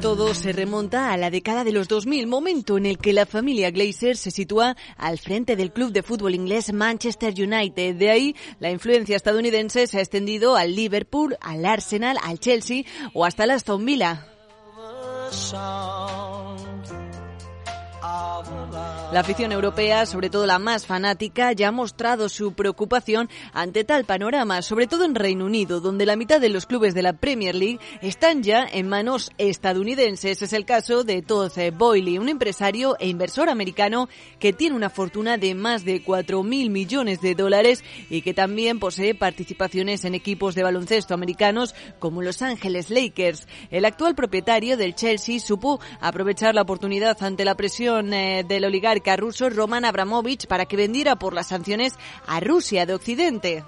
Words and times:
Todo 0.00 0.34
se 0.34 0.52
remonta 0.52 1.12
a 1.12 1.16
la 1.16 1.30
década 1.30 1.64
de 1.64 1.72
los 1.72 1.88
2000, 1.88 2.26
momento 2.26 2.76
en 2.76 2.86
el 2.86 2.98
que 2.98 3.12
la 3.12 3.26
familia 3.26 3.70
Glazer 3.70 4.16
se 4.16 4.30
sitúa 4.30 4.76
al 4.96 5.18
frente 5.18 5.56
del 5.56 5.72
club 5.72 5.92
de 5.92 6.02
fútbol 6.02 6.34
inglés 6.34 6.72
Manchester 6.72 7.32
United. 7.36 7.96
De 7.96 8.10
ahí, 8.10 8.36
la 8.60 8.70
influencia 8.70 9.16
estadounidense 9.16 9.86
se 9.86 9.98
ha 9.98 10.00
extendido 10.00 10.56
al 10.56 10.74
Liverpool, 10.76 11.36
al 11.40 11.64
Arsenal, 11.64 12.18
al 12.22 12.38
Chelsea 12.38 12.84
o 13.12 13.24
hasta 13.24 13.46
la 13.46 13.54
Aston 13.54 13.84
Villa. 13.84 14.26
La 19.14 19.20
afición 19.20 19.52
europea, 19.52 20.06
sobre 20.06 20.28
todo 20.28 20.44
la 20.44 20.58
más 20.58 20.86
fanática, 20.86 21.52
ya 21.52 21.68
ha 21.68 21.70
mostrado 21.70 22.28
su 22.28 22.54
preocupación 22.54 23.30
ante 23.52 23.84
tal 23.84 24.04
panorama, 24.04 24.60
sobre 24.60 24.88
todo 24.88 25.04
en 25.04 25.14
Reino 25.14 25.44
Unido, 25.44 25.80
donde 25.80 26.04
la 26.04 26.16
mitad 26.16 26.40
de 26.40 26.48
los 26.48 26.66
clubes 26.66 26.94
de 26.94 27.02
la 27.02 27.12
Premier 27.12 27.54
League 27.54 27.78
están 28.02 28.42
ya 28.42 28.64
en 28.64 28.88
manos 28.88 29.30
estadounidenses. 29.38 30.42
Es 30.42 30.52
el 30.52 30.64
caso 30.64 31.04
de 31.04 31.22
Todd 31.22 31.52
Boyle, 31.74 32.18
un 32.18 32.28
empresario 32.28 32.96
e 32.98 33.06
inversor 33.06 33.50
americano 33.50 34.08
que 34.40 34.52
tiene 34.52 34.74
una 34.74 34.90
fortuna 34.90 35.38
de 35.38 35.54
más 35.54 35.84
de 35.84 36.04
4.000 36.04 36.68
millones 36.70 37.20
de 37.20 37.36
dólares 37.36 37.84
y 38.10 38.20
que 38.22 38.34
también 38.34 38.80
posee 38.80 39.14
participaciones 39.14 40.04
en 40.04 40.16
equipos 40.16 40.56
de 40.56 40.64
baloncesto 40.64 41.14
americanos 41.14 41.76
como 42.00 42.20
Los 42.20 42.42
Ángeles 42.42 42.90
Lakers. 42.90 43.46
El 43.70 43.84
actual 43.84 44.16
propietario 44.16 44.76
del 44.76 44.96
Chelsea 44.96 45.38
supo 45.38 45.78
aprovechar 46.00 46.56
la 46.56 46.62
oportunidad 46.62 47.22
ante 47.22 47.44
la 47.44 47.54
presión 47.54 48.12
eh, 48.12 48.44
del 48.44 48.64
oligarca 48.64 49.03
ruso 49.16 49.50
Roman 49.50 49.84
Abramovich 49.84 50.46
para 50.46 50.66
que 50.66 50.76
vendiera 50.76 51.16
por 51.16 51.34
las 51.34 51.48
sanciones 51.48 51.94
a 52.26 52.40
Rusia 52.40 52.86
de 52.86 52.94
Occidente. 52.94 53.64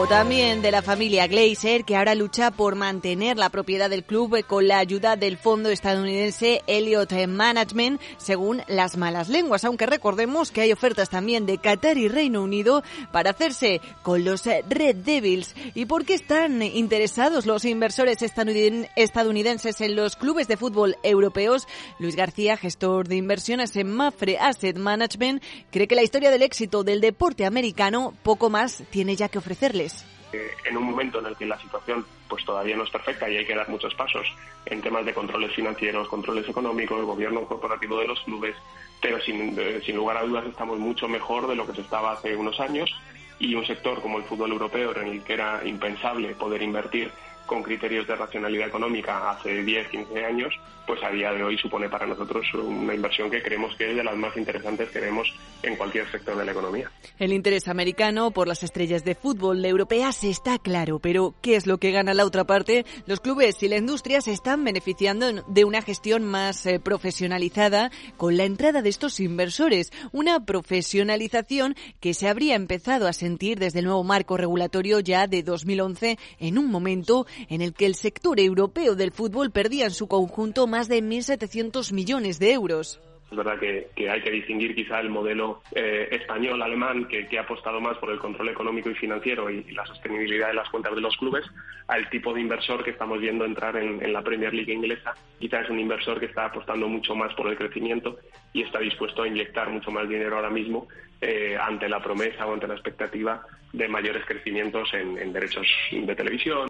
O 0.00 0.06
también 0.06 0.62
de 0.62 0.70
la 0.70 0.80
familia 0.80 1.26
Glazer, 1.26 1.84
que 1.84 1.96
ahora 1.96 2.14
lucha 2.14 2.52
por 2.52 2.76
mantener 2.76 3.36
la 3.36 3.48
propiedad 3.48 3.90
del 3.90 4.04
club 4.04 4.46
con 4.46 4.68
la 4.68 4.78
ayuda 4.78 5.16
del 5.16 5.36
fondo 5.36 5.70
estadounidense 5.70 6.62
Elliott 6.68 7.12
Management, 7.26 8.00
según 8.16 8.62
las 8.68 8.96
malas 8.96 9.28
lenguas. 9.28 9.64
Aunque 9.64 9.86
recordemos 9.86 10.52
que 10.52 10.60
hay 10.60 10.70
ofertas 10.70 11.10
también 11.10 11.46
de 11.46 11.58
Qatar 11.58 11.98
y 11.98 12.06
Reino 12.06 12.44
Unido 12.44 12.84
para 13.10 13.30
hacerse 13.30 13.80
con 14.04 14.24
los 14.24 14.44
Red 14.44 14.98
Devils. 14.98 15.56
¿Y 15.74 15.86
por 15.86 16.04
qué 16.04 16.14
están 16.14 16.62
interesados 16.62 17.44
los 17.44 17.64
inversores 17.64 18.18
estadounidenses 18.22 19.80
en 19.80 19.96
los 19.96 20.14
clubes 20.14 20.46
de 20.46 20.56
fútbol 20.56 20.96
europeos? 21.02 21.66
Luis 21.98 22.14
García, 22.14 22.56
gestor 22.56 23.08
de 23.08 23.16
inversiones 23.16 23.74
en 23.74 23.90
Mafre 23.90 24.38
Asset 24.38 24.78
Management, 24.78 25.42
cree 25.72 25.88
que 25.88 25.96
la 25.96 26.04
historia 26.04 26.30
del 26.30 26.42
éxito 26.42 26.84
del 26.84 27.00
deporte 27.00 27.44
americano 27.44 28.14
poco 28.22 28.48
más 28.48 28.84
tiene 28.90 29.16
ya 29.16 29.28
que 29.28 29.38
ofrecerles. 29.38 29.87
En 30.32 30.76
un 30.76 30.84
momento 30.84 31.20
en 31.20 31.26
el 31.26 31.36
que 31.36 31.46
la 31.46 31.58
situación 31.58 32.04
pues 32.28 32.44
todavía 32.44 32.76
no 32.76 32.84
es 32.84 32.90
perfecta 32.90 33.30
y 33.30 33.38
hay 33.38 33.46
que 33.46 33.54
dar 33.54 33.68
muchos 33.70 33.94
pasos 33.94 34.26
en 34.66 34.82
temas 34.82 35.06
de 35.06 35.14
controles 35.14 35.54
financieros, 35.54 36.08
controles 36.08 36.46
económicos, 36.46 37.04
gobierno 37.06 37.46
corporativo 37.46 37.98
de 37.98 38.08
los 38.08 38.20
clubes, 38.20 38.54
pero 39.00 39.18
sin, 39.22 39.56
sin 39.82 39.96
lugar 39.96 40.18
a 40.18 40.24
dudas 40.24 40.44
estamos 40.44 40.78
mucho 40.78 41.08
mejor 41.08 41.46
de 41.48 41.56
lo 41.56 41.66
que 41.66 41.74
se 41.74 41.80
estaba 41.80 42.12
hace 42.12 42.36
unos 42.36 42.60
años 42.60 42.94
y 43.38 43.54
un 43.54 43.64
sector 43.64 44.02
como 44.02 44.18
el 44.18 44.24
fútbol 44.24 44.52
europeo 44.52 44.94
en 44.96 45.08
el 45.08 45.24
que 45.24 45.34
era 45.34 45.62
impensable 45.64 46.34
poder 46.34 46.60
invertir 46.60 47.10
con 47.48 47.62
criterios 47.62 48.06
de 48.06 48.14
racionalidad 48.14 48.68
económica 48.68 49.30
hace 49.30 49.64
10, 49.64 49.88
15 49.88 50.24
años, 50.24 50.54
pues 50.86 51.02
a 51.02 51.10
día 51.10 51.32
de 51.32 51.42
hoy 51.42 51.58
supone 51.58 51.88
para 51.88 52.06
nosotros 52.06 52.46
una 52.54 52.94
inversión 52.94 53.30
que 53.30 53.42
creemos 53.42 53.74
que 53.76 53.90
es 53.90 53.96
de 53.96 54.04
las 54.04 54.16
más 54.16 54.36
interesantes 54.36 54.88
que 54.90 55.00
vemos 55.00 55.28
en 55.62 55.76
cualquier 55.76 56.10
sector 56.10 56.36
de 56.36 56.44
la 56.44 56.52
economía. 56.52 56.90
El 57.18 57.32
interés 57.32 57.68
americano 57.68 58.30
por 58.30 58.48
las 58.48 58.62
estrellas 58.62 59.04
de 59.04 59.14
fútbol 59.14 59.64
europeas 59.64 60.22
está 60.24 60.58
claro, 60.58 60.98
pero 60.98 61.34
¿qué 61.42 61.56
es 61.56 61.66
lo 61.66 61.78
que 61.78 61.90
gana 61.90 62.14
la 62.14 62.24
otra 62.24 62.44
parte? 62.44 62.86
Los 63.06 63.20
clubes 63.20 63.62
y 63.62 63.68
la 63.68 63.76
industria 63.76 64.20
se 64.20 64.32
están 64.32 64.62
beneficiando 64.64 65.44
de 65.46 65.64
una 65.64 65.82
gestión 65.82 66.24
más 66.24 66.64
eh, 66.66 66.78
profesionalizada 66.80 67.90
con 68.16 68.36
la 68.36 68.44
entrada 68.44 68.82
de 68.82 68.90
estos 68.90 69.20
inversores, 69.20 69.90
una 70.12 70.44
profesionalización 70.44 71.76
que 72.00 72.14
se 72.14 72.28
habría 72.28 72.54
empezado 72.54 73.08
a 73.08 73.12
sentir 73.12 73.58
desde 73.58 73.80
el 73.80 73.86
nuevo 73.86 74.04
marco 74.04 74.36
regulatorio 74.36 75.00
ya 75.00 75.26
de 75.26 75.42
2011 75.42 76.18
en 76.38 76.58
un 76.58 76.70
momento 76.70 77.26
en 77.48 77.62
el 77.62 77.74
que 77.74 77.86
el 77.86 77.94
sector 77.94 78.40
europeo 78.40 78.94
del 78.94 79.12
fútbol 79.12 79.50
perdía 79.50 79.84
en 79.84 79.90
su 79.92 80.08
conjunto 80.08 80.66
más 80.66 80.88
de 80.88 81.02
1.700 81.02 81.92
millones 81.92 82.38
de 82.38 82.52
euros. 82.52 83.00
Es 83.30 83.36
verdad 83.36 83.58
que, 83.58 84.08
hay 84.08 84.22
que 84.22 84.30
distinguir 84.30 84.74
quizá 84.74 85.00
el 85.00 85.10
modelo 85.10 85.60
eh, 85.74 86.08
español-alemán 86.12 87.06
que, 87.08 87.26
ha 87.38 87.42
apostado 87.42 87.78
más 87.78 87.98
por 87.98 88.10
el 88.10 88.18
control 88.18 88.48
económico 88.48 88.88
y 88.88 88.94
financiero 88.94 89.50
y, 89.50 89.64
la 89.72 89.84
sostenibilidad 89.84 90.48
de 90.48 90.54
las 90.54 90.70
cuentas 90.70 90.94
de 90.94 91.02
los 91.02 91.14
clubes 91.18 91.44
al 91.88 92.08
tipo 92.08 92.32
de 92.32 92.40
inversor 92.40 92.82
que 92.82 92.90
estamos 92.90 93.20
viendo 93.20 93.44
entrar 93.44 93.76
en, 93.76 94.12
la 94.12 94.22
Premier 94.22 94.54
League 94.54 94.72
inglesa. 94.72 95.14
Quizá 95.38 95.60
es 95.60 95.68
un 95.68 95.78
inversor 95.78 96.18
que 96.18 96.26
está 96.26 96.46
apostando 96.46 96.88
mucho 96.88 97.14
más 97.14 97.34
por 97.34 97.48
el 97.48 97.56
crecimiento 97.56 98.18
y 98.54 98.62
está 98.62 98.78
dispuesto 98.78 99.22
a 99.22 99.28
inyectar 99.28 99.68
mucho 99.68 99.90
más 99.90 100.08
dinero 100.08 100.36
ahora 100.36 100.50
mismo 100.50 100.88
eh, 101.20 101.56
ante 101.60 101.88
la 101.88 102.00
promesa 102.00 102.46
o 102.46 102.54
ante 102.54 102.66
la 102.66 102.74
expectativa 102.74 103.42
de 103.74 103.88
mayores 103.88 104.24
crecimientos 104.24 104.88
en 104.94 105.32
derechos 105.34 105.66
de 105.92 106.14
televisión. 106.14 106.67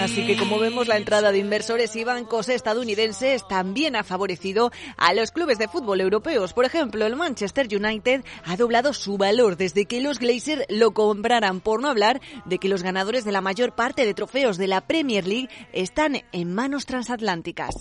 Así 0.00 0.26
que 0.26 0.36
como 0.36 0.58
vemos 0.58 0.88
la 0.88 0.96
entrada 0.96 1.32
de 1.32 1.38
inversores 1.38 1.94
y 1.96 2.04
bancos 2.04 2.48
estadounidenses 2.48 3.46
también 3.48 3.96
ha 3.96 4.04
favorecido 4.04 4.70
a 4.96 5.14
los 5.14 5.30
clubes 5.30 5.58
de 5.58 5.68
fútbol 5.68 6.00
europeos. 6.00 6.52
Por 6.52 6.64
ejemplo, 6.64 7.06
el 7.06 7.16
Manchester 7.16 7.66
United 7.70 8.24
ha 8.44 8.56
doblado 8.56 8.92
su 8.92 9.16
valor 9.16 9.56
desde 9.56 9.86
que 9.86 10.00
los 10.00 10.18
Glazers 10.18 10.64
lo 10.68 10.92
compraran, 10.92 11.60
por 11.60 11.80
no 11.80 11.88
hablar 11.88 12.20
de 12.44 12.58
que 12.58 12.68
los 12.68 12.82
ganadores 12.82 13.24
de 13.24 13.32
la 13.32 13.40
mayor 13.40 13.74
parte 13.74 14.04
de 14.04 14.14
trofeos 14.14 14.58
de 14.58 14.68
la 14.68 14.80
Premier 14.80 15.26
League 15.26 15.48
están 15.72 16.22
en 16.32 16.54
manos 16.54 16.86
transatlánticas. 16.86 17.74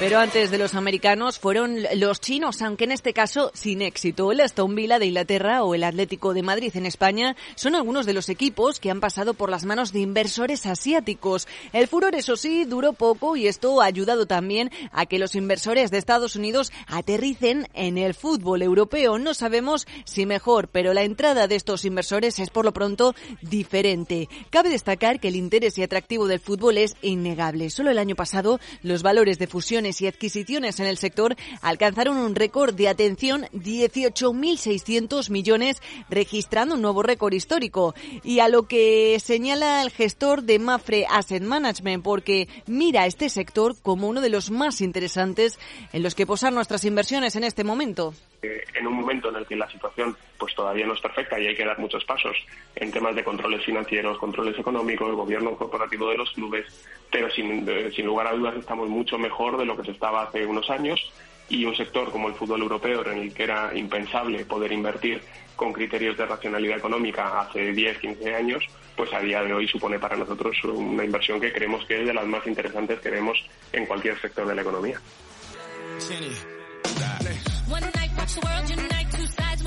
Pero 0.00 0.20
antes 0.20 0.52
de 0.52 0.58
los 0.58 0.76
americanos 0.76 1.40
fueron 1.40 1.82
los 1.96 2.20
chinos, 2.20 2.62
aunque 2.62 2.84
en 2.84 2.92
este 2.92 3.12
caso 3.12 3.50
sin 3.52 3.82
éxito. 3.82 4.30
El 4.30 4.40
Aston 4.40 4.76
Villa 4.76 5.00
de 5.00 5.06
Inglaterra 5.06 5.64
o 5.64 5.74
el 5.74 5.82
Atlético 5.82 6.34
de 6.34 6.44
Madrid 6.44 6.70
en 6.76 6.86
España 6.86 7.34
son 7.56 7.74
algunos 7.74 8.06
de 8.06 8.12
los 8.12 8.28
equipos 8.28 8.78
que 8.78 8.92
han 8.92 9.00
pasado 9.00 9.34
por 9.34 9.50
las 9.50 9.64
manos 9.64 9.92
de 9.92 9.98
inversores 9.98 10.66
asiáticos. 10.66 11.48
El 11.72 11.88
furor, 11.88 12.14
eso 12.14 12.36
sí, 12.36 12.64
duró 12.64 12.92
poco 12.92 13.36
y 13.36 13.48
esto 13.48 13.80
ha 13.80 13.86
ayudado 13.86 14.26
también 14.26 14.70
a 14.92 15.06
que 15.06 15.18
los 15.18 15.34
inversores 15.34 15.90
de 15.90 15.98
Estados 15.98 16.36
Unidos 16.36 16.70
aterricen 16.86 17.66
en 17.74 17.98
el 17.98 18.14
fútbol 18.14 18.62
europeo. 18.62 19.18
No 19.18 19.34
sabemos 19.34 19.88
si 20.04 20.26
mejor, 20.26 20.68
pero 20.68 20.94
la 20.94 21.02
entrada 21.02 21.48
de 21.48 21.56
estos 21.56 21.84
inversores 21.84 22.38
es 22.38 22.50
por 22.50 22.64
lo 22.64 22.72
pronto 22.72 23.16
diferente. 23.42 24.28
Cabe 24.50 24.70
destacar 24.70 25.18
que 25.18 25.26
el 25.26 25.34
interés 25.34 25.76
y 25.76 25.82
atractivo 25.82 26.28
del 26.28 26.38
fútbol 26.38 26.78
es 26.78 26.94
innegable. 27.02 27.68
Solo 27.70 27.90
el 27.90 27.98
año 27.98 28.14
pasado 28.14 28.60
los 28.82 29.02
valores 29.02 29.40
de 29.40 29.48
fusiones 29.48 29.87
y 30.00 30.06
adquisiciones 30.06 30.80
en 30.80 30.86
el 30.86 30.98
sector 30.98 31.36
alcanzaron 31.62 32.16
un 32.16 32.34
récord 32.34 32.74
de 32.74 32.88
atención 32.88 33.46
18.600 33.52 35.30
millones, 35.30 35.82
registrando 36.08 36.74
un 36.74 36.82
nuevo 36.82 37.02
récord 37.02 37.32
histórico. 37.32 37.94
Y 38.22 38.40
a 38.40 38.48
lo 38.48 38.68
que 38.68 39.18
señala 39.24 39.82
el 39.82 39.90
gestor 39.90 40.42
de 40.42 40.58
Mafre 40.58 41.06
Asset 41.08 41.42
Management, 41.42 42.04
porque 42.04 42.48
mira 42.66 43.06
este 43.06 43.28
sector 43.28 43.76
como 43.80 44.08
uno 44.08 44.20
de 44.20 44.28
los 44.28 44.50
más 44.50 44.80
interesantes 44.80 45.58
en 45.92 46.02
los 46.02 46.14
que 46.14 46.26
posar 46.26 46.52
nuestras 46.52 46.84
inversiones 46.84 47.36
en 47.36 47.44
este 47.44 47.64
momento 47.64 48.14
en 48.42 48.86
un 48.86 48.94
momento 48.94 49.30
en 49.30 49.36
el 49.36 49.46
que 49.46 49.56
la 49.56 49.68
situación 49.70 50.16
pues 50.38 50.54
todavía 50.54 50.86
no 50.86 50.94
es 50.94 51.00
perfecta 51.00 51.38
y 51.40 51.48
hay 51.48 51.56
que 51.56 51.64
dar 51.64 51.78
muchos 51.78 52.04
pasos 52.04 52.36
en 52.76 52.92
temas 52.92 53.14
de 53.16 53.24
controles 53.24 53.64
financieros, 53.64 54.18
controles 54.18 54.58
económicos, 54.58 55.14
gobierno 55.14 55.56
corporativo 55.56 56.08
de 56.10 56.18
los 56.18 56.30
clubes, 56.32 56.66
pero 57.10 57.30
sin, 57.30 57.66
sin 57.92 58.06
lugar 58.06 58.28
a 58.28 58.32
dudas 58.32 58.56
estamos 58.56 58.88
mucho 58.88 59.18
mejor 59.18 59.56
de 59.58 59.64
lo 59.64 59.76
que 59.76 59.84
se 59.84 59.90
estaba 59.90 60.22
hace 60.22 60.46
unos 60.46 60.70
años 60.70 61.12
y 61.48 61.64
un 61.64 61.74
sector 61.74 62.10
como 62.12 62.28
el 62.28 62.34
fútbol 62.34 62.62
europeo 62.62 63.04
en 63.06 63.18
el 63.18 63.34
que 63.34 63.44
era 63.44 63.72
impensable 63.74 64.44
poder 64.44 64.70
invertir 64.72 65.20
con 65.56 65.72
criterios 65.72 66.16
de 66.16 66.26
racionalidad 66.26 66.78
económica 66.78 67.40
hace 67.40 67.72
10, 67.72 67.98
15 67.98 68.34
años, 68.34 68.64
pues 68.96 69.12
a 69.12 69.20
día 69.20 69.42
de 69.42 69.52
hoy 69.52 69.66
supone 69.66 69.98
para 69.98 70.16
nosotros 70.16 70.56
una 70.64 71.04
inversión 71.04 71.40
que 71.40 71.52
creemos 71.52 71.84
que 71.86 72.00
es 72.00 72.06
de 72.06 72.14
las 72.14 72.26
más 72.26 72.46
interesantes 72.46 73.00
que 73.00 73.10
vemos 73.10 73.44
en 73.72 73.86
cualquier 73.86 74.20
sector 74.20 74.46
de 74.46 74.54
la 74.54 74.62
economía. 74.62 75.00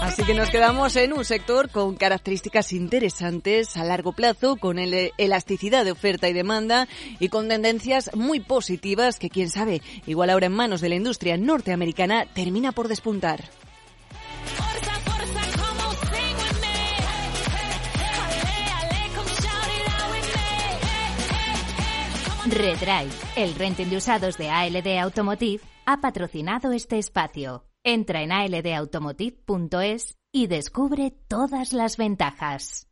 Así 0.01 0.23
que 0.23 0.33
nos 0.33 0.49
quedamos 0.49 0.95
en 0.95 1.13
un 1.13 1.23
sector 1.23 1.69
con 1.69 1.95
características 1.95 2.73
interesantes 2.73 3.77
a 3.77 3.83
largo 3.83 4.13
plazo, 4.13 4.55
con 4.55 4.79
elasticidad 4.79 5.85
de 5.85 5.91
oferta 5.91 6.27
y 6.27 6.33
demanda 6.33 6.87
y 7.19 7.29
con 7.29 7.47
tendencias 7.47 8.09
muy 8.15 8.39
positivas 8.39 9.19
que 9.19 9.29
quién 9.29 9.49
sabe, 9.49 9.81
igual 10.07 10.31
ahora 10.31 10.47
en 10.47 10.53
manos 10.53 10.81
de 10.81 10.89
la 10.89 10.95
industria 10.95 11.37
norteamericana 11.37 12.25
termina 12.33 12.71
por 12.71 12.87
despuntar. 12.87 13.43
Redrive, 22.47 23.11
el 23.37 23.55
renting 23.55 23.89
de 23.89 23.97
usados 23.97 24.37
de 24.37 24.49
ALD 24.49 24.99
Automotive, 24.99 25.61
ha 25.85 26.01
patrocinado 26.01 26.73
este 26.73 26.97
espacio. 26.97 27.63
Entra 27.83 28.21
en 28.21 28.31
aldautomotive.es 28.31 30.15
y 30.31 30.45
descubre 30.45 31.11
todas 31.27 31.73
las 31.73 31.97
ventajas. 31.97 32.87